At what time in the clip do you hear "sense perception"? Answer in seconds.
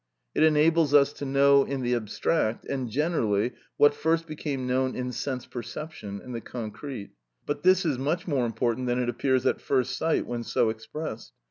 5.11-6.19